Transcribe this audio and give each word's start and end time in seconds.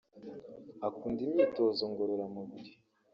akunda 0.87 1.19
imyitozo 1.27 1.83
ngoraramubiri 1.91 2.71